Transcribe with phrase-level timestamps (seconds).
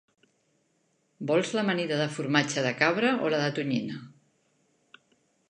[1.31, 4.01] Vols l'amanida de formatge de cabra o la de tonyina?